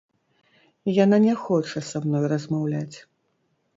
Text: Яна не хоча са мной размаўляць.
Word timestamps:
Яна 1.03 1.19
не 1.27 1.35
хоча 1.43 1.79
са 1.93 1.97
мной 2.07 2.25
размаўляць. 2.33 2.97